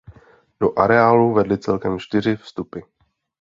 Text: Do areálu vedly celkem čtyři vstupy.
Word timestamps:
Do 0.59 0.79
areálu 0.79 1.33
vedly 1.33 1.57
celkem 1.57 1.99
čtyři 1.99 2.35
vstupy. 2.35 2.79